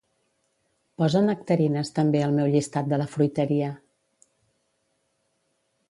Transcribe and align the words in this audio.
Posa 1.01 1.21
nectarines 1.25 1.93
també 1.99 2.23
al 2.29 2.35
meu 2.39 2.49
llistat 2.55 2.91
de 2.95 2.99
la 3.03 3.07
fruiteria. 3.13 3.71